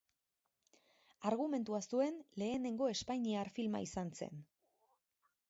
Argumentua 1.31 1.81
zuen 1.89 2.17
lehenengo 2.45 2.89
espainiar 2.95 3.53
filma 3.59 3.85
izan 3.91 4.13
zen. 4.23 4.43